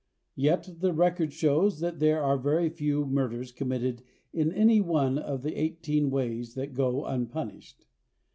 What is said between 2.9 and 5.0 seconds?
murders committed in any